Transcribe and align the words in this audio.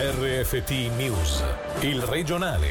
RFT 0.00 0.70
News, 0.96 1.42
il 1.80 2.00
regionale. 2.02 2.70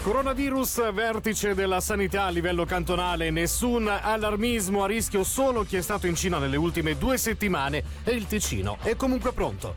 Coronavirus, 0.00 0.90
vertice 0.94 1.52
della 1.52 1.80
sanità 1.80 2.24
a 2.24 2.30
livello 2.30 2.64
cantonale, 2.64 3.28
nessun 3.28 3.88
allarmismo 3.88 4.84
a 4.84 4.86
rischio 4.86 5.22
solo 5.22 5.64
chi 5.64 5.76
è 5.76 5.82
stato 5.82 6.06
in 6.06 6.14
Cina 6.14 6.38
nelle 6.38 6.56
ultime 6.56 6.96
due 6.96 7.18
settimane 7.18 7.84
e 8.02 8.12
il 8.12 8.26
Ticino 8.26 8.78
è 8.80 8.96
comunque 8.96 9.32
pronto. 9.32 9.74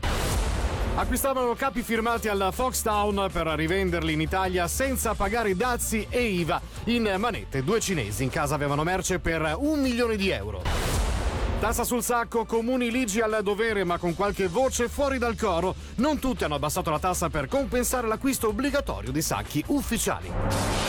Acquistavano 0.94 1.52
capi 1.52 1.82
firmati 1.82 2.28
alla 2.28 2.50
Foxtown 2.50 3.28
per 3.30 3.46
rivenderli 3.48 4.14
in 4.14 4.22
Italia 4.22 4.66
senza 4.68 5.12
pagare 5.12 5.54
dazi 5.54 6.06
e 6.08 6.22
IVA. 6.22 6.62
In 6.84 7.14
manette, 7.18 7.62
due 7.62 7.78
cinesi 7.78 8.22
in 8.22 8.30
casa 8.30 8.54
avevano 8.54 8.84
merce 8.84 9.18
per 9.18 9.54
un 9.58 9.82
milione 9.82 10.16
di 10.16 10.30
euro. 10.30 10.83
Tassa 11.64 11.84
sul 11.84 12.02
sacco, 12.02 12.44
comuni 12.44 12.90
ligi 12.90 13.22
al 13.22 13.40
dovere 13.42 13.84
ma 13.84 13.96
con 13.96 14.14
qualche 14.14 14.48
voce 14.48 14.86
fuori 14.90 15.16
dal 15.16 15.34
coro. 15.34 15.74
Non 15.94 16.18
tutti 16.18 16.44
hanno 16.44 16.56
abbassato 16.56 16.90
la 16.90 16.98
tassa 16.98 17.30
per 17.30 17.46
compensare 17.48 18.06
l'acquisto 18.06 18.48
obbligatorio 18.48 19.10
di 19.10 19.22
sacchi 19.22 19.64
ufficiali. 19.68 20.83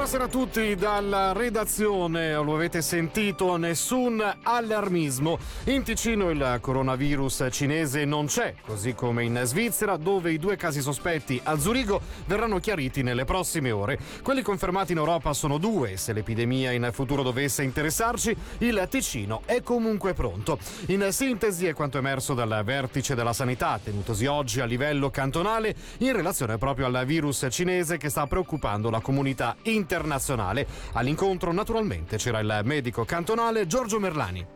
Buonasera 0.00 0.24
a 0.24 0.28
tutti 0.28 0.74
dalla 0.76 1.32
redazione, 1.32 2.32
lo 2.32 2.54
avete 2.54 2.80
sentito, 2.80 3.58
nessun 3.58 4.24
allarmismo. 4.44 5.38
In 5.64 5.82
Ticino 5.82 6.30
il 6.30 6.56
coronavirus 6.62 7.48
cinese 7.50 8.06
non 8.06 8.24
c'è, 8.24 8.54
così 8.64 8.94
come 8.94 9.24
in 9.24 9.38
Svizzera 9.44 9.98
dove 9.98 10.32
i 10.32 10.38
due 10.38 10.56
casi 10.56 10.80
sospetti 10.80 11.38
a 11.44 11.58
Zurigo 11.58 12.00
verranno 12.24 12.60
chiariti 12.60 13.02
nelle 13.02 13.26
prossime 13.26 13.72
ore. 13.72 13.98
Quelli 14.22 14.40
confermati 14.40 14.92
in 14.92 14.98
Europa 14.98 15.34
sono 15.34 15.58
due, 15.58 15.98
se 15.98 16.14
l'epidemia 16.14 16.70
in 16.70 16.88
futuro 16.92 17.22
dovesse 17.22 17.62
interessarci, 17.62 18.34
il 18.60 18.86
Ticino 18.88 19.42
è 19.44 19.62
comunque 19.62 20.14
pronto. 20.14 20.58
In 20.86 21.06
sintesi 21.10 21.66
è 21.66 21.74
quanto 21.74 21.98
emerso 21.98 22.32
dal 22.32 22.62
vertice 22.64 23.14
della 23.14 23.34
sanità 23.34 23.78
tenutosi 23.78 24.24
oggi 24.24 24.60
a 24.60 24.64
livello 24.64 25.10
cantonale 25.10 25.74
in 25.98 26.14
relazione 26.14 26.56
proprio 26.56 26.86
al 26.86 27.04
virus 27.04 27.46
cinese 27.50 27.98
che 27.98 28.08
sta 28.08 28.26
preoccupando 28.26 28.88
la 28.88 29.00
comunità 29.00 29.56
internazionale 29.60 29.88
internazionale. 29.90 30.66
All'incontro 30.92 31.52
naturalmente 31.52 32.16
c'era 32.16 32.38
il 32.38 32.60
medico 32.62 33.04
cantonale 33.04 33.66
Giorgio 33.66 33.98
Merlani. 33.98 34.46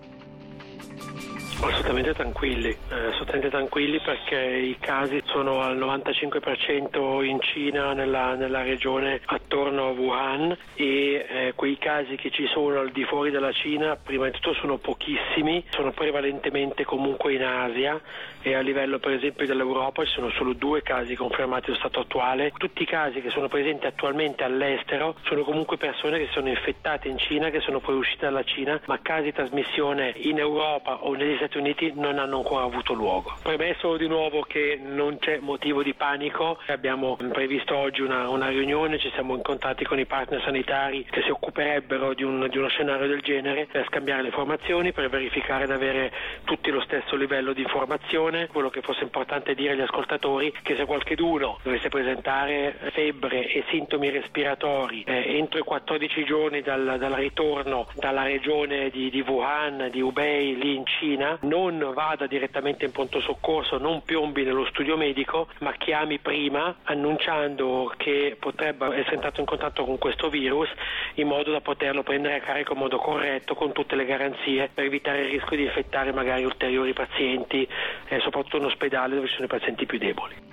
Assolutamente 1.60 2.12
tranquilli, 2.12 2.68
eh, 2.68 3.06
assolutamente 3.06 3.48
tranquilli 3.48 3.98
perché 4.00 4.36
i 4.36 4.76
casi 4.78 5.22
sono 5.34 5.62
al 5.62 5.76
95% 5.76 7.24
in 7.24 7.40
Cina, 7.40 7.92
nella, 7.92 8.36
nella 8.36 8.62
regione 8.62 9.20
attorno 9.24 9.88
a 9.88 9.90
Wuhan 9.90 10.56
e 10.76 11.26
eh, 11.28 11.52
quei 11.56 11.76
casi 11.76 12.14
che 12.14 12.30
ci 12.30 12.46
sono 12.46 12.78
al 12.78 12.92
di 12.92 13.02
fuori 13.02 13.32
della 13.32 13.50
Cina 13.50 13.96
prima 13.96 14.26
di 14.26 14.30
tutto 14.30 14.54
sono 14.54 14.76
pochissimi, 14.76 15.64
sono 15.70 15.90
prevalentemente 15.90 16.84
comunque 16.84 17.34
in 17.34 17.42
Asia 17.42 18.00
e 18.42 18.54
a 18.54 18.60
livello 18.60 19.00
per 19.00 19.12
esempio 19.12 19.44
dell'Europa 19.44 20.04
ci 20.04 20.12
sono 20.12 20.30
solo 20.30 20.52
due 20.52 20.82
casi 20.82 21.16
confermati 21.16 21.70
allo 21.70 21.78
stato 21.78 22.00
attuale. 22.00 22.52
Tutti 22.56 22.82
i 22.82 22.86
casi 22.86 23.20
che 23.20 23.30
sono 23.30 23.48
presenti 23.48 23.86
attualmente 23.86 24.44
all'estero 24.44 25.16
sono 25.24 25.42
comunque 25.42 25.78
persone 25.78 26.18
che 26.18 26.28
sono 26.30 26.48
infettate 26.48 27.08
in 27.08 27.18
Cina, 27.18 27.50
che 27.50 27.58
sono 27.58 27.80
poi 27.80 27.96
uscite 27.96 28.26
dalla 28.26 28.44
Cina, 28.44 28.80
ma 28.84 29.00
casi 29.02 29.24
di 29.24 29.32
trasmissione 29.32 30.12
in 30.16 30.38
Europa 30.38 31.02
o 31.02 31.14
negli 31.14 31.34
Stati 31.36 31.58
Uniti 31.58 31.92
non 31.96 32.20
hanno 32.20 32.36
ancora 32.36 32.62
avuto 32.62 32.92
luogo. 32.92 33.34
Premesso 33.42 33.96
di 33.96 34.06
nuovo 34.06 34.42
che 34.42 34.78
non 34.80 35.18
c'è 35.24 35.38
motivo 35.38 35.82
di 35.82 35.94
panico, 35.94 36.58
abbiamo 36.66 37.16
previsto 37.16 37.74
oggi 37.74 38.02
una, 38.02 38.28
una 38.28 38.48
riunione, 38.48 38.98
ci 38.98 39.10
siamo 39.14 39.34
incontrati 39.34 39.82
con 39.82 39.98
i 39.98 40.04
partner 40.04 40.42
sanitari 40.42 41.02
che 41.08 41.22
si 41.22 41.30
occuperebbero 41.30 42.12
di, 42.12 42.22
un, 42.22 42.46
di 42.50 42.58
uno 42.58 42.68
scenario 42.68 43.06
del 43.06 43.22
genere 43.22 43.66
per 43.72 43.86
scambiare 43.86 44.20
le 44.20 44.28
informazioni, 44.28 44.92
per 44.92 45.08
verificare 45.08 45.64
di 45.64 45.72
avere 45.72 46.12
tutti 46.44 46.70
lo 46.70 46.82
stesso 46.82 47.16
livello 47.16 47.54
di 47.54 47.62
informazione. 47.62 48.48
Quello 48.48 48.68
che 48.68 48.82
fosse 48.82 49.02
importante 49.04 49.54
dire 49.54 49.72
agli 49.72 49.80
ascoltatori 49.80 50.52
che 50.62 50.76
se 50.76 50.84
qualcheduno 50.84 51.58
dovesse 51.62 51.88
presentare 51.88 52.76
febbre 52.92 53.46
e 53.46 53.64
sintomi 53.70 54.10
respiratori 54.10 55.04
eh, 55.06 55.36
entro 55.38 55.58
i 55.58 55.62
14 55.62 56.22
giorni 56.24 56.60
dal, 56.60 56.96
dal 56.98 57.12
ritorno 57.12 57.86
dalla 57.94 58.24
regione 58.24 58.90
di, 58.90 59.08
di, 59.08 59.22
Wuhan, 59.26 59.88
di 59.90 60.02
Hubei, 60.02 60.54
lì 60.58 60.76
in 60.76 60.84
Cina, 60.84 61.38
non 61.42 61.92
vada 61.94 62.26
direttamente 62.26 62.84
in 62.84 62.92
pronto 62.92 63.20
soccorso, 63.20 63.78
non 63.78 64.02
piombi 64.02 64.44
nello 64.44 64.66
studio 64.66 64.98
medico, 64.98 65.12
ma 65.60 65.72
chiami 65.72 66.18
prima 66.18 66.76
annunciando 66.82 67.92
che 67.96 68.36
potrebbe 68.38 68.86
essere 68.96 69.14
entrato 69.14 69.40
in 69.40 69.46
contatto 69.46 69.84
con 69.84 69.98
questo 69.98 70.28
virus 70.28 70.68
in 71.14 71.28
modo 71.28 71.52
da 71.52 71.60
poterlo 71.60 72.02
prendere 72.02 72.36
a 72.36 72.40
carico 72.40 72.72
in 72.72 72.80
modo 72.80 72.98
corretto 72.98 73.54
con 73.54 73.72
tutte 73.72 73.96
le 73.96 74.04
garanzie 74.04 74.70
per 74.72 74.84
evitare 74.84 75.22
il 75.22 75.30
rischio 75.30 75.56
di 75.56 75.64
infettare 75.64 76.12
magari 76.12 76.44
ulteriori 76.44 76.92
pazienti 76.92 77.66
eh, 78.08 78.20
soprattutto 78.20 78.58
in 78.58 78.64
ospedale 78.64 79.14
dove 79.14 79.28
ci 79.28 79.34
sono 79.34 79.46
i 79.46 79.48
pazienti 79.48 79.86
più 79.86 79.98
deboli. 79.98 80.43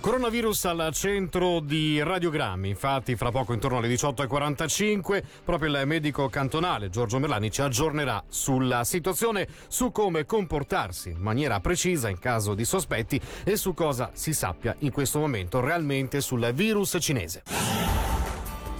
Coronavirus 0.00 0.64
al 0.64 0.90
centro 0.94 1.60
di 1.60 2.02
radiogrammi, 2.02 2.70
infatti 2.70 3.16
fra 3.16 3.30
poco 3.30 3.52
intorno 3.52 3.76
alle 3.76 3.88
18.45 3.88 5.22
proprio 5.44 5.68
il 5.68 5.86
medico 5.86 6.26
cantonale 6.30 6.88
Giorgio 6.88 7.18
Merlani 7.18 7.50
ci 7.50 7.60
aggiornerà 7.60 8.24
sulla 8.26 8.84
situazione, 8.84 9.46
su 9.68 9.92
come 9.92 10.24
comportarsi 10.24 11.10
in 11.10 11.18
maniera 11.18 11.60
precisa 11.60 12.08
in 12.08 12.18
caso 12.18 12.54
di 12.54 12.64
sospetti 12.64 13.20
e 13.44 13.56
su 13.56 13.74
cosa 13.74 14.10
si 14.14 14.32
sappia 14.32 14.74
in 14.78 14.90
questo 14.90 15.18
momento 15.18 15.60
realmente 15.60 16.22
sul 16.22 16.50
virus 16.54 16.96
cinese. 16.98 18.19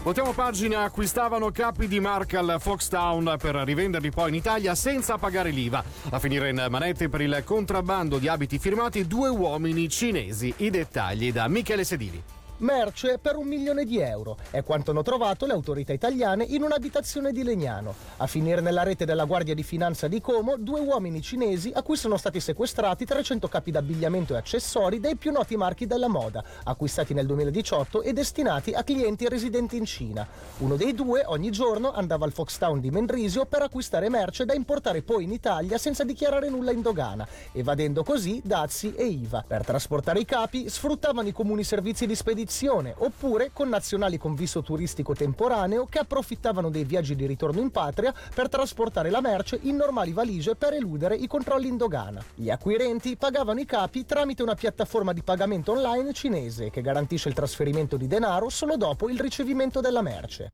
Voltiamo 0.02 0.32
pagina, 0.32 0.82
acquistavano 0.82 1.50
capi 1.50 1.86
di 1.86 2.00
marca 2.00 2.38
al 2.38 2.56
Foxtown 2.58 3.36
per 3.38 3.54
rivenderli 3.56 4.10
poi 4.10 4.30
in 4.30 4.34
Italia 4.34 4.74
senza 4.74 5.18
pagare 5.18 5.50
l'IVA. 5.50 5.84
A 6.08 6.18
finire 6.18 6.48
in 6.48 6.66
manette 6.70 7.10
per 7.10 7.20
il 7.20 7.42
contrabbando 7.44 8.16
di 8.16 8.26
abiti 8.26 8.58
firmati 8.58 9.06
due 9.06 9.28
uomini 9.28 9.90
cinesi. 9.90 10.54
I 10.56 10.70
dettagli 10.70 11.30
da 11.32 11.46
Michele 11.48 11.84
Sedili. 11.84 12.39
Merce 12.60 13.16
per 13.16 13.36
un 13.36 13.46
milione 13.46 13.86
di 13.86 14.00
euro. 14.00 14.36
È 14.50 14.62
quanto 14.62 14.90
hanno 14.90 15.00
trovato 15.00 15.46
le 15.46 15.54
autorità 15.54 15.94
italiane 15.94 16.44
in 16.44 16.62
un'abitazione 16.62 17.32
di 17.32 17.42
Legnano. 17.42 17.94
A 18.18 18.26
finire 18.26 18.60
nella 18.60 18.82
rete 18.82 19.06
della 19.06 19.24
Guardia 19.24 19.54
di 19.54 19.62
Finanza 19.62 20.08
di 20.08 20.20
Como, 20.20 20.58
due 20.58 20.80
uomini 20.80 21.22
cinesi 21.22 21.72
a 21.74 21.80
cui 21.80 21.96
sono 21.96 22.18
stati 22.18 22.38
sequestrati 22.38 23.06
300 23.06 23.48
capi 23.48 23.70
d'abbigliamento 23.70 24.34
e 24.34 24.36
accessori 24.36 25.00
dei 25.00 25.16
più 25.16 25.32
noti 25.32 25.56
marchi 25.56 25.86
della 25.86 26.08
moda, 26.08 26.44
acquistati 26.64 27.14
nel 27.14 27.24
2018 27.24 28.02
e 28.02 28.12
destinati 28.12 28.74
a 28.74 28.82
clienti 28.82 29.26
residenti 29.26 29.78
in 29.78 29.86
Cina. 29.86 30.28
Uno 30.58 30.76
dei 30.76 30.92
due 30.92 31.22
ogni 31.24 31.50
giorno 31.50 31.92
andava 31.92 32.26
al 32.26 32.32
Foxtown 32.32 32.78
di 32.78 32.90
Mendrisio 32.90 33.46
per 33.46 33.62
acquistare 33.62 34.10
merce 34.10 34.44
da 34.44 34.52
importare 34.52 35.00
poi 35.00 35.24
in 35.24 35.32
Italia 35.32 35.78
senza 35.78 36.04
dichiarare 36.04 36.50
nulla 36.50 36.72
in 36.72 36.82
dogana, 36.82 37.26
evadendo 37.52 38.04
così 38.04 38.42
dazi 38.44 38.94
e 38.94 39.06
IVA. 39.06 39.44
Per 39.46 39.64
trasportare 39.64 40.20
i 40.20 40.26
capi 40.26 40.68
sfruttavano 40.68 41.26
i 41.26 41.32
comuni 41.32 41.64
servizi 41.64 42.04
di 42.04 42.14
spedizione 42.14 42.48
spedizione, 42.50 42.94
oppure 42.98 43.50
con 43.52 43.68
nazionali 43.68 44.18
con 44.18 44.34
visto 44.34 44.60
turistico 44.62 45.14
temporaneo 45.14 45.86
che 45.86 46.00
approfittavano 46.00 46.68
dei 46.68 46.84
viaggi 46.84 47.14
di 47.14 47.26
ritorno 47.26 47.60
in 47.60 47.70
patria 47.70 48.12
per 48.34 48.48
trasportare 48.48 49.08
la 49.08 49.20
merce 49.20 49.58
in 49.62 49.76
normali 49.76 50.12
valigie 50.12 50.56
per 50.56 50.74
eludere 50.74 51.14
i 51.14 51.28
controlli 51.28 51.68
in 51.68 51.76
dogana. 51.76 52.22
Gli 52.34 52.50
acquirenti 52.50 53.16
pagavano 53.16 53.60
i 53.60 53.64
capi 53.64 54.04
tramite 54.04 54.42
una 54.42 54.54
piattaforma 54.54 55.12
di 55.12 55.22
pagamento 55.22 55.72
online 55.72 56.12
cinese 56.12 56.70
che 56.70 56.82
garantisce 56.82 57.28
il 57.28 57.34
trasferimento 57.34 57.96
di 57.96 58.08
denaro 58.08 58.48
solo 58.48 58.76
dopo 58.76 59.08
il 59.08 59.20
ricevimento 59.20 59.80
della 59.80 60.02
merce. 60.02 60.50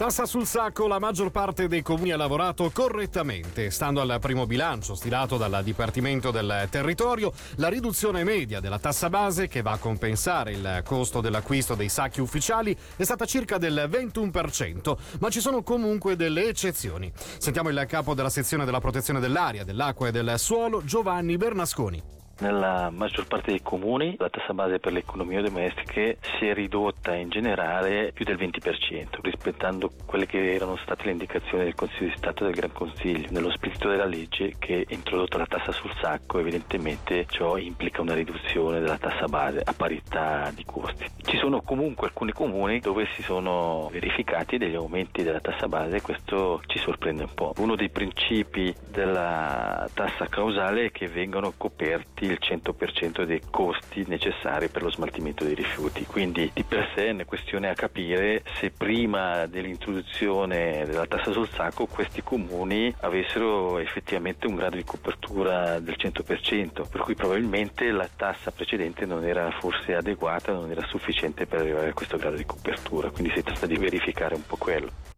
Tassa 0.00 0.24
sul 0.24 0.46
sacco, 0.46 0.86
la 0.86 0.98
maggior 0.98 1.30
parte 1.30 1.68
dei 1.68 1.82
comuni 1.82 2.10
ha 2.10 2.16
lavorato 2.16 2.70
correttamente. 2.70 3.70
Stando 3.70 4.00
al 4.00 4.16
primo 4.18 4.46
bilancio 4.46 4.94
stilato 4.94 5.36
dal 5.36 5.60
Dipartimento 5.62 6.30
del 6.30 6.68
Territorio, 6.70 7.34
la 7.56 7.68
riduzione 7.68 8.24
media 8.24 8.60
della 8.60 8.78
tassa 8.78 9.10
base, 9.10 9.46
che 9.46 9.60
va 9.60 9.72
a 9.72 9.76
compensare 9.76 10.52
il 10.52 10.80
costo 10.86 11.20
dell'acquisto 11.20 11.74
dei 11.74 11.90
sacchi 11.90 12.22
ufficiali, 12.22 12.74
è 12.96 13.04
stata 13.04 13.26
circa 13.26 13.58
del 13.58 13.90
21%, 13.92 14.96
ma 15.18 15.28
ci 15.28 15.40
sono 15.40 15.62
comunque 15.62 16.16
delle 16.16 16.48
eccezioni. 16.48 17.12
Sentiamo 17.36 17.68
il 17.68 17.84
capo 17.86 18.14
della 18.14 18.30
sezione 18.30 18.64
della 18.64 18.80
protezione 18.80 19.20
dell'aria, 19.20 19.64
dell'acqua 19.64 20.08
e 20.08 20.12
del 20.12 20.38
suolo, 20.38 20.82
Giovanni 20.82 21.36
Bernasconi. 21.36 22.19
Nella 22.40 22.88
maggior 22.90 23.26
parte 23.26 23.50
dei 23.50 23.60
comuni 23.60 24.14
la 24.16 24.30
tassa 24.30 24.54
base 24.54 24.78
per 24.78 24.92
le 24.92 25.00
economie 25.00 25.42
domestiche 25.42 26.16
si 26.38 26.46
è 26.46 26.54
ridotta 26.54 27.14
in 27.14 27.28
generale 27.28 28.12
più 28.14 28.24
del 28.24 28.38
20%, 28.38 29.18
rispettando 29.20 29.90
quelle 30.06 30.24
che 30.24 30.54
erano 30.54 30.78
state 30.78 31.04
le 31.04 31.10
indicazioni 31.10 31.64
del 31.64 31.74
Consiglio 31.74 32.08
di 32.08 32.16
Stato 32.16 32.44
e 32.44 32.46
del 32.46 32.56
Gran 32.56 32.72
Consiglio. 32.72 33.28
Nello 33.30 33.50
spirito 33.50 33.90
della 33.90 34.06
legge 34.06 34.54
che 34.58 34.86
ha 34.88 34.94
introdotto 34.94 35.36
la 35.36 35.44
tassa 35.44 35.70
sul 35.70 35.92
sacco, 36.00 36.38
evidentemente 36.38 37.26
ciò 37.28 37.58
implica 37.58 38.00
una 38.00 38.14
riduzione 38.14 38.80
della 38.80 38.96
tassa 38.96 39.26
base 39.26 39.60
a 39.62 39.74
parità 39.74 40.50
di 40.54 40.64
costi. 40.64 41.04
Ci 41.22 41.36
sono 41.36 41.60
comunque 41.60 42.06
alcuni 42.06 42.32
comuni 42.32 42.80
dove 42.80 43.06
si 43.16 43.22
sono 43.22 43.90
verificati 43.92 44.56
degli 44.56 44.76
aumenti 44.76 45.22
della 45.22 45.40
tassa 45.40 45.68
base 45.68 45.96
e 45.96 46.00
questo 46.00 46.62
ci 46.68 46.78
sorprende 46.78 47.24
un 47.24 47.34
po'. 47.34 47.52
Uno 47.58 47.76
dei 47.76 47.90
principi 47.90 48.74
della 48.88 49.86
tassa 49.92 50.26
causale 50.26 50.86
è 50.86 50.90
che 50.90 51.06
vengano 51.06 51.52
coperti 51.54 52.28
il 52.32 52.38
100% 52.40 53.24
dei 53.24 53.40
costi 53.50 54.04
necessari 54.06 54.68
per 54.68 54.82
lo 54.82 54.90
smaltimento 54.90 55.44
dei 55.44 55.54
rifiuti. 55.54 56.04
Quindi 56.06 56.50
di 56.52 56.64
per 56.64 56.90
sé 56.94 57.06
è 57.06 57.10
una 57.10 57.24
questione 57.24 57.68
a 57.68 57.74
capire 57.74 58.42
se 58.54 58.70
prima 58.70 59.46
dell'introduzione 59.46 60.84
della 60.86 61.06
tassa 61.06 61.32
sul 61.32 61.48
sacco 61.48 61.86
questi 61.86 62.22
comuni 62.22 62.94
avessero 63.00 63.78
effettivamente 63.78 64.46
un 64.46 64.56
grado 64.56 64.76
di 64.76 64.84
copertura 64.84 65.78
del 65.80 65.96
100%, 65.98 66.88
per 66.88 67.00
cui 67.00 67.14
probabilmente 67.14 67.90
la 67.90 68.08
tassa 68.14 68.50
precedente 68.50 69.06
non 69.06 69.24
era 69.24 69.50
forse 69.50 69.94
adeguata, 69.94 70.52
non 70.52 70.70
era 70.70 70.86
sufficiente 70.86 71.46
per 71.46 71.60
arrivare 71.60 71.88
a 71.88 71.92
questo 71.92 72.16
grado 72.16 72.36
di 72.36 72.46
copertura, 72.46 73.10
quindi 73.10 73.32
si 73.34 73.42
tratta 73.42 73.66
di 73.66 73.76
verificare 73.76 74.34
un 74.34 74.46
po' 74.46 74.56
quello. 74.56 75.09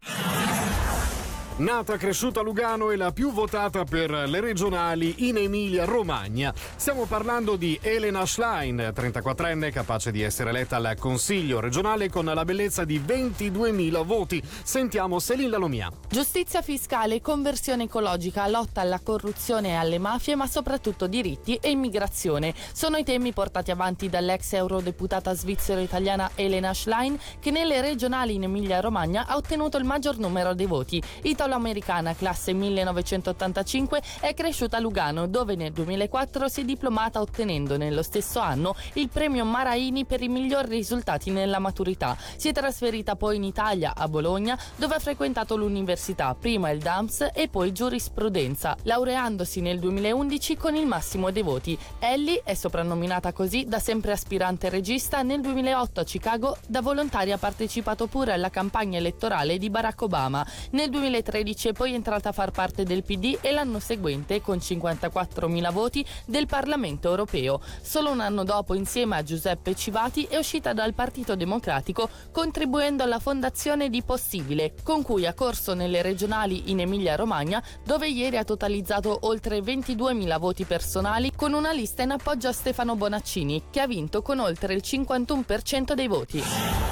Nata, 1.54 1.98
cresciuta 1.98 2.40
a 2.40 2.42
Lugano 2.42 2.90
e 2.90 2.96
la 2.96 3.12
più 3.12 3.30
votata 3.30 3.84
per 3.84 4.10
le 4.10 4.40
regionali 4.40 5.28
in 5.28 5.36
Emilia-Romagna. 5.36 6.52
Stiamo 6.76 7.04
parlando 7.04 7.56
di 7.56 7.78
Elena 7.82 8.24
Schlein, 8.24 8.90
34enne, 8.94 9.70
capace 9.70 10.10
di 10.10 10.22
essere 10.22 10.48
eletta 10.48 10.76
al 10.76 10.96
Consiglio 10.98 11.60
regionale 11.60 12.08
con 12.08 12.24
la 12.24 12.44
bellezza 12.46 12.84
di 12.84 12.98
22.000 12.98 14.02
voti. 14.02 14.42
Sentiamo 14.62 15.18
Selin 15.18 15.50
Lalomia. 15.50 15.90
Giustizia 16.08 16.62
fiscale, 16.62 17.20
conversione 17.20 17.84
ecologica, 17.84 18.48
lotta 18.48 18.80
alla 18.80 19.00
corruzione 19.00 19.68
e 19.68 19.74
alle 19.74 19.98
mafie, 19.98 20.34
ma 20.34 20.46
soprattutto 20.46 21.06
diritti 21.06 21.56
e 21.60 21.70
immigrazione. 21.70 22.54
Sono 22.72 22.96
i 22.96 23.04
temi 23.04 23.34
portati 23.34 23.70
avanti 23.70 24.08
dall'ex 24.08 24.54
eurodeputata 24.54 25.34
svizzero-italiana 25.34 26.30
Elena 26.34 26.72
Schlein, 26.72 27.18
che 27.38 27.50
nelle 27.50 27.82
regionali 27.82 28.34
in 28.36 28.44
Emilia-Romagna 28.44 29.26
ha 29.26 29.36
ottenuto 29.36 29.76
il 29.76 29.84
maggior 29.84 30.16
numero 30.16 30.54
di 30.54 30.64
voti. 30.64 31.02
Italo-americana 31.42 32.14
classe 32.14 32.52
1985 32.52 34.00
è 34.20 34.32
cresciuta 34.32 34.76
a 34.76 34.80
Lugano, 34.80 35.26
dove 35.26 35.56
nel 35.56 35.72
2004 35.72 36.46
si 36.46 36.60
è 36.60 36.64
diplomata 36.64 37.20
ottenendo 37.20 37.76
nello 37.76 38.04
stesso 38.04 38.38
anno 38.38 38.76
il 38.92 39.08
premio 39.08 39.44
Maraini 39.44 40.04
per 40.04 40.22
i 40.22 40.28
migliori 40.28 40.68
risultati 40.68 41.32
nella 41.32 41.58
maturità. 41.58 42.16
Si 42.36 42.48
è 42.48 42.52
trasferita 42.52 43.16
poi 43.16 43.38
in 43.38 43.42
Italia, 43.42 43.92
a 43.96 44.06
Bologna, 44.06 44.56
dove 44.76 44.94
ha 44.94 45.00
frequentato 45.00 45.56
l'università, 45.56 46.32
prima 46.38 46.70
il 46.70 46.78
DAMS 46.78 47.30
e 47.34 47.48
poi 47.48 47.72
giurisprudenza, 47.72 48.76
laureandosi 48.84 49.60
nel 49.60 49.80
2011 49.80 50.56
con 50.56 50.76
il 50.76 50.86
massimo 50.86 51.32
dei 51.32 51.42
voti. 51.42 51.76
Ellie 51.98 52.42
è 52.44 52.54
soprannominata 52.54 53.32
così 53.32 53.64
da 53.64 53.80
sempre 53.80 54.12
aspirante 54.12 54.68
regista 54.68 55.22
nel 55.22 55.40
2008 55.40 55.98
a 55.98 56.04
Chicago, 56.04 56.56
da 56.68 56.80
volontaria 56.80 57.34
ha 57.34 57.38
partecipato 57.38 58.06
pure 58.06 58.32
alla 58.32 58.50
campagna 58.50 58.98
elettorale 58.98 59.58
di 59.58 59.70
Barack 59.70 60.02
Obama. 60.02 60.46
Nel 60.70 60.88
2013 60.88 61.30
2013 61.32 61.68
è 61.68 61.72
poi 61.72 61.94
entrata 61.94 62.28
a 62.28 62.32
far 62.32 62.50
parte 62.50 62.84
del 62.84 63.02
PD 63.02 63.38
e 63.40 63.52
l'anno 63.52 63.78
seguente, 63.78 64.42
con 64.42 64.58
54.000 64.58 65.72
voti, 65.72 66.04
del 66.26 66.46
Parlamento 66.46 67.08
europeo. 67.08 67.60
Solo 67.80 68.10
un 68.10 68.20
anno 68.20 68.44
dopo, 68.44 68.74
insieme 68.74 69.16
a 69.16 69.22
Giuseppe 69.22 69.74
Civati, 69.74 70.24
è 70.24 70.36
uscita 70.36 70.74
dal 70.74 70.92
Partito 70.92 71.34
Democratico, 71.34 72.08
contribuendo 72.30 73.02
alla 73.02 73.18
fondazione 73.18 73.88
di 73.88 74.02
Possibile, 74.02 74.74
con 74.82 75.02
cui 75.02 75.26
ha 75.26 75.32
corso 75.32 75.72
nelle 75.72 76.02
regionali 76.02 76.70
in 76.70 76.80
Emilia-Romagna, 76.80 77.62
dove 77.82 78.08
ieri 78.08 78.36
ha 78.36 78.44
totalizzato 78.44 79.20
oltre 79.22 79.60
22.000 79.60 80.38
voti 80.38 80.64
personali, 80.64 81.32
con 81.34 81.54
una 81.54 81.72
lista 81.72 82.02
in 82.02 82.10
appoggio 82.10 82.48
a 82.48 82.52
Stefano 82.52 82.94
Bonaccini, 82.94 83.64
che 83.70 83.80
ha 83.80 83.86
vinto 83.86 84.20
con 84.20 84.38
oltre 84.38 84.74
il 84.74 84.82
51% 84.84 85.94
dei 85.94 86.08
voti. 86.08 86.91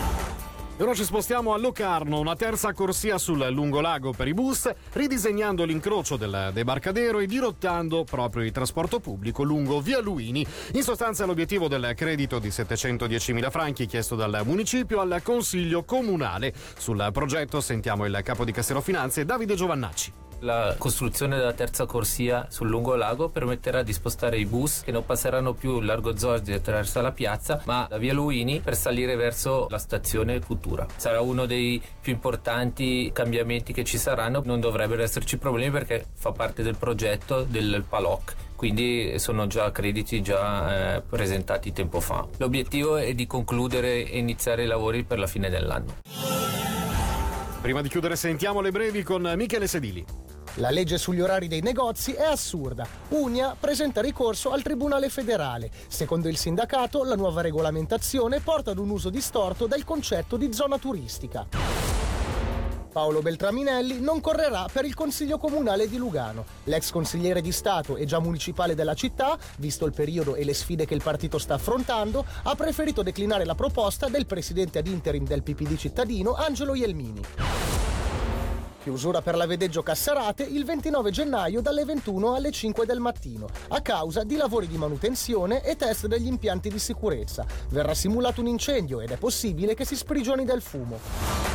E 0.81 0.83
ora 0.83 0.95
ci 0.95 1.05
spostiamo 1.05 1.53
a 1.53 1.59
Locarno, 1.59 2.21
una 2.21 2.35
terza 2.35 2.73
corsia 2.73 3.19
sul 3.19 3.47
lungolago 3.51 4.13
per 4.13 4.27
i 4.29 4.33
bus, 4.33 4.67
ridisegnando 4.95 5.65
l'incrocio 5.65 6.17
del 6.17 6.53
debarcadero 6.55 7.19
e 7.19 7.27
dirottando 7.27 8.05
proprio 8.05 8.45
il 8.45 8.51
trasporto 8.51 8.99
pubblico 8.99 9.43
lungo 9.43 9.83
via 9.83 10.01
Luini. 10.01 10.43
In 10.73 10.83
sostanza 10.83 11.27
l'obiettivo 11.27 11.69
del 11.69 11.93
credito 11.95 12.39
di 12.39 12.49
710.000 12.49 13.51
franchi 13.51 13.85
chiesto 13.85 14.17
dal 14.17 14.41
municipio 14.47 15.01
al 15.01 15.21
Consiglio 15.23 15.85
Comunale. 15.85 16.55
Sul 16.79 17.11
progetto 17.13 17.61
sentiamo 17.61 18.07
il 18.07 18.19
capo 18.25 18.47
di 18.47 18.53
Cassero 18.53 18.81
Finanze 18.81 19.27
Davide 19.27 19.57
Giovannacci. 19.57 20.30
La 20.43 20.75
costruzione 20.79 21.37
della 21.37 21.53
terza 21.53 21.85
corsia 21.85 22.47
sul 22.49 22.69
lungolago 22.69 23.29
permetterà 23.29 23.83
di 23.83 23.93
spostare 23.93 24.39
i 24.39 24.47
bus 24.47 24.81
che 24.83 24.91
non 24.91 25.05
passeranno 25.05 25.53
più 25.53 25.81
largo 25.81 26.17
Zorzi 26.17 26.53
attraverso 26.53 27.03
la 27.03 27.13
piazza, 27.13 27.61
ma 27.67 27.87
da 27.89 27.99
via 27.99 28.15
Luini 28.15 28.61
per 28.61 28.75
salire 28.75 29.17
verso 29.17 29.67
la 29.69 29.77
stazione 29.77 30.41
Cultura. 30.41 30.87
Sarà 30.97 31.21
uno 31.21 31.45
dei 31.45 31.83
più 32.01 32.13
importanti 32.13 33.11
cambiamenti 33.13 33.75
che 33.75 33.85
ci 33.85 33.99
saranno, 33.99 34.41
non 34.45 34.61
dovrebbero 34.61 35.03
esserci 35.03 35.37
problemi 35.37 35.71
perché 35.71 36.07
fa 36.15 36.33
parte 36.33 36.63
del 36.63 36.77
progetto 36.77 37.43
del 37.43 37.85
PALOC 37.87 38.35
quindi 38.61 39.19
sono 39.19 39.47
già 39.47 39.73
crediti 39.73 40.21
già 40.21 40.97
eh, 40.97 41.01
presentati 41.01 41.73
tempo 41.73 41.99
fa. 41.99 42.29
L'obiettivo 42.37 42.99
è 42.99 43.15
di 43.15 43.27
concludere 43.27 44.05
e 44.05 44.19
iniziare 44.19 44.65
i 44.65 44.67
lavori 44.67 45.03
per 45.03 45.19
la 45.19 45.27
fine 45.27 45.49
dell'anno. 45.49 45.97
Prima 47.63 47.81
di 47.81 47.89
chiudere 47.89 48.17
sentiamo 48.17 48.61
le 48.61 48.71
brevi 48.71 49.03
con 49.03 49.33
Michele 49.35 49.67
Sedili. 49.67 50.05
La 50.55 50.71
legge 50.71 50.99
sugli 50.99 51.21
orari 51.21 51.47
dei 51.47 51.61
negozi 51.61 52.13
è 52.13 52.25
assurda. 52.25 52.87
Unia 53.11 53.57
presenta 53.59 54.01
ricorso 54.01 54.51
al 54.51 54.63
Tribunale 54.63 55.09
federale. 55.09 55.71
Secondo 55.87 56.29
il 56.29 56.37
sindacato, 56.37 57.05
la 57.05 57.15
nuova 57.15 57.41
regolamentazione 57.41 58.41
porta 58.41 58.73
ad 58.73 58.79
un 58.79 58.91
uso 58.91 59.11
distorto 59.11 59.67
del 59.67 59.85
concetto 59.85 60.37
di 60.37 60.53
zona 60.53 60.77
turistica. 60.79 61.47
Paolo 62.91 63.23
Beltraminelli 63.23 64.01
non 64.01 64.21
correrà 64.21 64.67
per 64.71 64.85
il 64.85 64.95
Consiglio 64.95 65.39
Comunale 65.39 65.89
di 65.89 65.97
Lugano. 65.97 66.45
L'ex 66.65 66.91
consigliere 66.91 67.41
di 67.41 67.53
Stato 67.53 67.97
e 67.97 68.05
già 68.05 68.19
municipale 68.19 68.75
della 68.75 68.95
città, 68.95 69.39
visto 69.59 69.87
il 69.87 69.93
periodo 69.93 70.35
e 70.35 70.43
le 70.43 70.55
sfide 70.55 70.85
che 70.85 70.95
il 70.95 71.03
partito 71.03 71.39
sta 71.39 71.55
affrontando, 71.55 72.25
ha 72.43 72.57
preferito 72.57 73.03
declinare 73.03 73.45
la 73.45 73.55
proposta 73.55 74.09
del 74.09 74.27
presidente 74.27 74.81
ad 74.81 74.89
interim 74.89 75.25
del 75.25 75.45
PPD 75.45 75.77
cittadino 75.77 76.35
Angelo 76.35 76.75
Ielmini. 76.75 77.21
Chiusura 78.83 79.21
per 79.21 79.37
la 79.37 79.45
Vedeggio 79.45 79.83
Cassarate 79.83 80.43
il 80.43 80.65
29 80.65 81.11
gennaio 81.11 81.61
dalle 81.61 81.85
21 81.85 82.35
alle 82.35 82.51
5 82.51 82.87
del 82.87 82.99
mattino, 82.99 83.47
a 83.69 83.83
causa 83.83 84.25
di 84.25 84.37
lavori 84.37 84.69
di 84.69 84.79
manutenzione 84.79 85.63
e 85.63 85.77
test 85.77 86.07
degli 86.07 86.27
impianti 86.27 86.71
di 86.71 86.79
sicurezza. 86.79 87.45
Verrà 87.69 87.93
simulato 87.93 88.41
un 88.41 88.47
incendio 88.47 89.03
ed 89.03 89.11
è 89.11 89.19
possibile 89.19 89.75
che 89.75 89.85
si 89.85 89.97
sprigioni 89.97 90.47
del 90.47 90.63
fumo. 90.63 91.50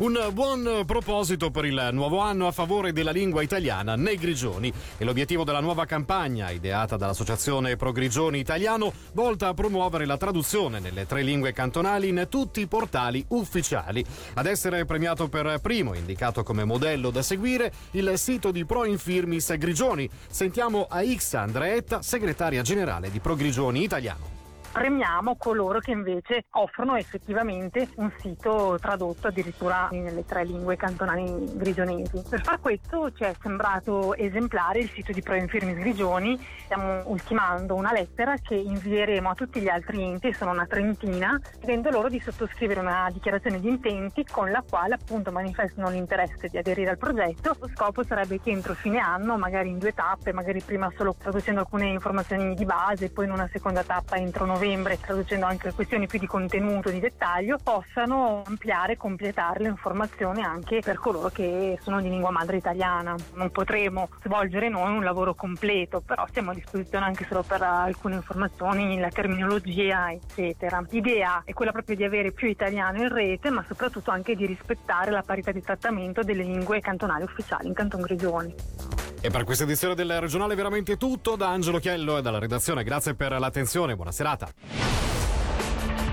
Un 0.00 0.30
buon 0.32 0.84
proposito 0.86 1.50
per 1.50 1.66
il 1.66 1.90
nuovo 1.92 2.20
anno 2.20 2.46
a 2.46 2.52
favore 2.52 2.90
della 2.90 3.10
lingua 3.10 3.42
italiana 3.42 3.96
nei 3.96 4.16
Grigioni 4.16 4.72
e 4.96 5.04
l'obiettivo 5.04 5.44
della 5.44 5.60
nuova 5.60 5.84
campagna 5.84 6.48
ideata 6.48 6.96
dall'Associazione 6.96 7.76
Pro 7.76 7.92
Grigioni 7.92 8.38
Italiano 8.38 8.94
volta 9.12 9.48
a 9.48 9.54
promuovere 9.54 10.06
la 10.06 10.16
traduzione 10.16 10.80
nelle 10.80 11.04
tre 11.04 11.20
lingue 11.20 11.52
cantonali 11.52 12.08
in 12.08 12.28
tutti 12.30 12.62
i 12.62 12.66
portali 12.66 13.22
ufficiali. 13.28 14.02
Ad 14.34 14.46
essere 14.46 14.86
premiato 14.86 15.28
per 15.28 15.58
primo, 15.60 15.92
indicato 15.92 16.42
come 16.42 16.64
modello 16.64 17.10
da 17.10 17.20
seguire, 17.20 17.70
il 17.90 18.14
sito 18.16 18.50
di 18.50 18.64
Pro 18.64 18.86
Infirmis 18.86 19.54
Grigioni. 19.58 20.08
Sentiamo 20.30 20.86
a 20.88 21.04
X 21.04 21.34
Andreetta, 21.34 22.00
segretaria 22.00 22.62
generale 22.62 23.10
di 23.10 23.20
Pro 23.20 23.36
Grigioni 23.36 23.82
Italiano 23.82 24.39
premiamo 24.72 25.36
coloro 25.36 25.80
che 25.80 25.90
invece 25.90 26.46
offrono 26.50 26.96
effettivamente 26.96 27.88
un 27.96 28.10
sito 28.18 28.78
tradotto 28.80 29.28
addirittura 29.28 29.88
nelle 29.90 30.24
tre 30.24 30.44
lingue 30.44 30.76
cantonali 30.76 31.56
grigionesi. 31.56 32.22
Per 32.28 32.42
far 32.42 32.60
questo 32.60 33.12
ci 33.12 33.24
è 33.24 33.34
sembrato 33.40 34.14
esemplare 34.14 34.80
il 34.80 34.90
sito 34.90 35.12
di 35.12 35.22
Pro 35.22 35.34
Infirmis 35.34 35.76
Grigioni, 35.76 36.38
stiamo 36.64 37.02
ultimando 37.06 37.74
una 37.74 37.92
lettera 37.92 38.36
che 38.36 38.54
invieremo 38.54 39.30
a 39.30 39.34
tutti 39.34 39.60
gli 39.60 39.68
altri 39.68 40.02
enti, 40.02 40.32
sono 40.32 40.52
una 40.52 40.66
trentina, 40.66 41.40
chiedendo 41.58 41.90
loro 41.90 42.08
di 42.08 42.20
sottoscrivere 42.20 42.80
una 42.80 43.08
dichiarazione 43.12 43.60
di 43.60 43.68
intenti 43.68 44.24
con 44.24 44.50
la 44.50 44.62
quale 44.68 44.94
appunto 44.94 45.32
manifestano 45.32 45.90
l'interesse 45.90 46.48
di 46.48 46.58
aderire 46.58 46.90
al 46.90 46.98
progetto. 46.98 47.56
Lo 47.58 47.68
scopo 47.74 48.04
sarebbe 48.04 48.40
che 48.40 48.50
entro 48.50 48.74
fine 48.74 48.98
anno, 48.98 49.36
magari 49.36 49.70
in 49.70 49.78
due 49.78 49.92
tappe, 49.92 50.32
magari 50.32 50.62
prima 50.62 50.90
solo 50.96 51.14
traducendo 51.18 51.60
alcune 51.60 51.88
informazioni 51.88 52.54
di 52.54 52.64
base, 52.64 53.10
poi 53.10 53.24
in 53.24 53.32
una 53.32 53.48
seconda 53.52 53.82
tappa 53.82 54.16
entro 54.16 54.44
novembre, 54.44 54.59
novembre, 54.60 55.00
traducendo 55.00 55.46
anche 55.46 55.72
questioni 55.72 56.06
più 56.06 56.18
di 56.18 56.26
contenuto, 56.26 56.90
di 56.90 57.00
dettaglio, 57.00 57.56
possano 57.62 58.42
ampliare 58.44 58.92
e 58.92 58.96
completare 58.98 59.60
le 59.60 59.68
informazioni 59.68 60.42
anche 60.42 60.80
per 60.80 60.98
coloro 60.98 61.30
che 61.30 61.78
sono 61.80 62.02
di 62.02 62.10
lingua 62.10 62.30
madre 62.30 62.58
italiana. 62.58 63.14
Non 63.34 63.50
potremo 63.50 64.10
svolgere 64.22 64.68
noi 64.68 64.94
un 64.94 65.02
lavoro 65.02 65.34
completo, 65.34 66.02
però 66.02 66.26
siamo 66.30 66.50
a 66.50 66.54
disposizione 66.54 67.06
anche 67.06 67.24
solo 67.26 67.42
per 67.42 67.62
alcune 67.62 68.16
informazioni, 68.16 68.98
la 68.98 69.08
terminologia, 69.08 70.12
eccetera. 70.12 70.84
L'idea 70.90 71.40
è 71.46 71.54
quella 71.54 71.72
proprio 71.72 71.96
di 71.96 72.04
avere 72.04 72.30
più 72.30 72.46
italiano 72.46 72.98
in 72.98 73.08
rete, 73.08 73.48
ma 73.48 73.64
soprattutto 73.66 74.10
anche 74.10 74.36
di 74.36 74.44
rispettare 74.44 75.10
la 75.10 75.22
parità 75.22 75.52
di 75.52 75.62
trattamento 75.62 76.22
delle 76.22 76.42
lingue 76.42 76.80
cantonali 76.80 77.24
ufficiali 77.24 77.66
in 77.66 77.72
Canton 77.72 78.02
Grigioni. 78.02 78.99
E 79.22 79.30
per 79.30 79.44
questa 79.44 79.64
edizione 79.64 79.94
del 79.94 80.18
regionale 80.20 80.54
veramente 80.54 80.96
tutto 80.96 81.36
da 81.36 81.50
Angelo 81.50 81.78
Chiello 81.78 82.16
e 82.18 82.22
dalla 82.22 82.38
redazione. 82.38 82.84
Grazie 82.84 83.14
per 83.14 83.38
l'attenzione, 83.38 83.94
buona 83.94 84.12
serata. 84.12 84.50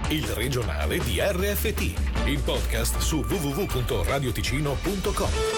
Il 0.09 0.25
regionale 0.27 0.99
di 0.99 1.19
RFT, 1.19 1.93
il 2.25 2.39
podcast 2.43 2.99
su 2.99 3.25
www.radioticino.com. 3.27 5.56